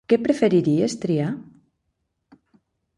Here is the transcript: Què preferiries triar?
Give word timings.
Què 0.11 0.17
preferiries 0.27 0.95
triar? 1.05 1.29